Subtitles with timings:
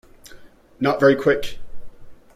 [0.79, 1.59] Not very Quick.